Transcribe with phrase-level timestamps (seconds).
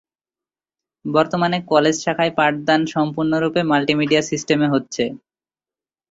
[1.05, 5.03] বর্তমানে কলেজ শাখায় পাঠদান সম্পূর্ণরূপে মাল্টিমিডিয়া সিস্টেমে হচ্ছে।